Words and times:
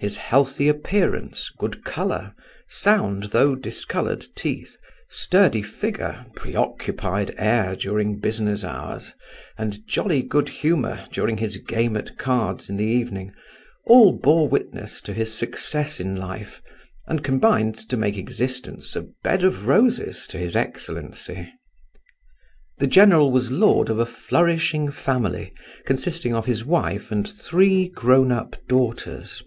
His 0.00 0.16
healthy 0.16 0.66
appearance, 0.68 1.50
good 1.58 1.84
colour, 1.84 2.34
sound, 2.68 3.24
though 3.24 3.54
discoloured 3.54 4.24
teeth, 4.34 4.74
sturdy 5.10 5.60
figure, 5.60 6.24
preoccupied 6.34 7.34
air 7.36 7.76
during 7.76 8.18
business 8.18 8.64
hours, 8.64 9.12
and 9.58 9.86
jolly 9.86 10.22
good 10.22 10.48
humour 10.48 11.04
during 11.12 11.36
his 11.36 11.58
game 11.58 11.98
at 11.98 12.16
cards 12.16 12.70
in 12.70 12.78
the 12.78 12.86
evening, 12.86 13.34
all 13.84 14.14
bore 14.18 14.48
witness 14.48 15.02
to 15.02 15.12
his 15.12 15.34
success 15.34 16.00
in 16.00 16.16
life, 16.16 16.62
and 17.06 17.22
combined 17.22 17.74
to 17.90 17.98
make 17.98 18.16
existence 18.16 18.96
a 18.96 19.02
bed 19.22 19.44
of 19.44 19.66
roses 19.66 20.26
to 20.28 20.38
his 20.38 20.56
excellency. 20.56 21.52
The 22.78 22.86
general 22.86 23.30
was 23.30 23.52
lord 23.52 23.90
of 23.90 23.98
a 23.98 24.06
flourishing 24.06 24.90
family, 24.90 25.52
consisting 25.84 26.34
of 26.34 26.46
his 26.46 26.64
wife 26.64 27.12
and 27.12 27.28
three 27.28 27.86
grown 27.90 28.32
up 28.32 28.56
daughters. 28.66 29.42